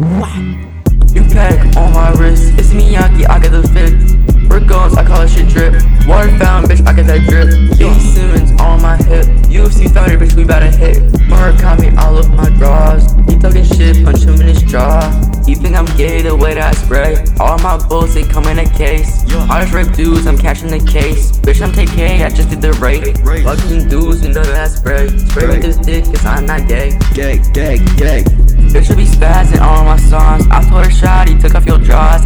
[0.00, 4.14] You pack on my wrist, it's Miyake, I got the fix.
[4.48, 5.74] Brick guns, I call it shit drip.
[6.08, 7.50] Water fountain, bitch, I got that drip.
[7.78, 8.00] B.
[8.00, 9.26] Simmons on my hip.
[9.52, 11.02] UFC fighter, bitch, we bout to hit.
[11.28, 13.12] Murakami all of my draws.
[13.28, 15.04] He talking shit, punch him in his jaw.
[15.46, 17.22] You think I'm gay the way that I spray?
[17.38, 19.22] All my bullets, they come in a case.
[19.50, 21.32] I just rape dudes, I'm catching the case.
[21.32, 23.18] Bitch, I'm TK, I just did the rape.
[23.44, 25.08] Fucking dudes, you know that I spray.
[25.08, 26.98] Spray with this dick, cause I'm not gay.
[27.12, 28.24] Gay, gay, gay.
[28.70, 29.59] Bitch should be spazzing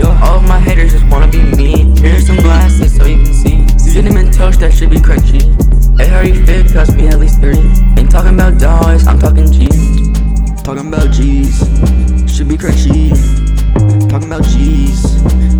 [0.00, 0.22] jaws.
[0.22, 1.94] All of my haters just wanna be me.
[2.00, 3.78] Here's some glasses so you can see.
[3.78, 5.42] Cinnamon toast, that should be crunchy.
[6.20, 6.72] How you fit?
[6.72, 7.58] Cost me at least 30.
[7.98, 10.10] Ain't talking about dollars, I'm talking G's.
[10.62, 11.58] Talking about G's,
[12.28, 13.10] should be crunchy.
[14.10, 15.00] Talking about G's,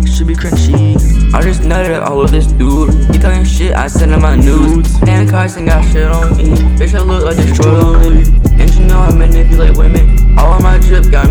[0.05, 1.33] should be crunchy.
[1.33, 2.93] I just nutted all of this dude.
[3.09, 4.99] He talking shit, I send him my nudes.
[4.99, 6.49] Dan Carson got shit on me.
[6.77, 8.21] Bitch, I look like destroyed on me.
[8.61, 10.37] And you know I manipulate women.
[10.37, 11.30] All of my drip got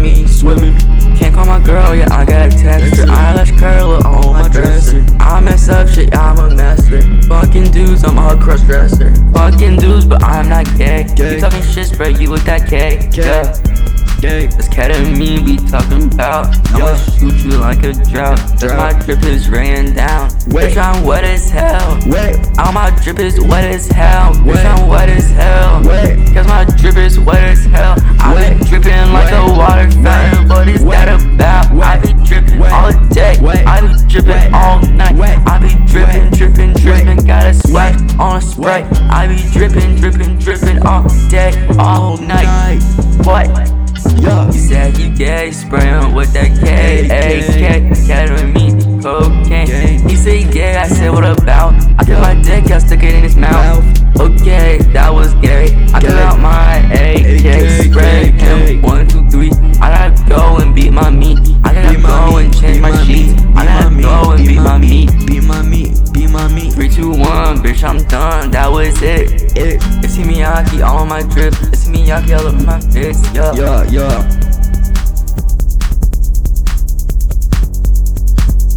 [1.71, 3.07] girl, yeah, I got a text her.
[3.09, 5.05] Eyelash curl on my dresser.
[5.21, 7.01] I mess up shit, I'm a master.
[7.29, 9.15] Fucking dudes, I'm a cross dresser.
[9.33, 11.07] Fucking dudes, but I'm not gay.
[11.15, 11.35] Gay.
[11.37, 13.09] You talking shit, spread you with that K.
[13.13, 13.23] Gay.
[13.23, 13.55] Yeah.
[14.21, 16.97] Gay, This cat and me be talking about I'ma Yeah.
[17.17, 18.77] shoot you like a drought Cause Drought.
[18.77, 20.75] my drip is raining down Wait.
[20.75, 24.57] Bitch I'm wet as hell wait, All my drip is wet as hell Wait.
[24.57, 26.35] Bitch I'm wet as hell Wait.
[26.35, 28.59] Cause my drip is wet as hell I Wait.
[28.59, 30.97] be dripping like a water fountain What is Wait.
[30.97, 31.30] that about?
[33.11, 33.37] Day.
[33.67, 34.53] I be dripping Wait.
[34.53, 35.17] all night.
[35.47, 36.39] I be dripping, Wait.
[36.39, 38.19] dripping, dripping Got a Wait.
[38.19, 42.81] on a spray I be dripping, dripping, dripping all day, all night.
[43.25, 43.47] What?
[44.21, 50.09] Yeah, You said you gay, spraying with that K, A, K, ketamine, cocaine.
[50.09, 51.75] He said gay, I said what about?
[51.99, 53.85] I took my dick, I stuck it in his mouth.
[68.11, 68.51] Done.
[68.51, 69.57] That was it.
[69.57, 71.55] It, It's Miyake all on my drip.
[71.73, 73.21] It's Miyake all over my face.
[73.33, 73.53] Yeah.
[73.55, 74.40] yeah, yeah.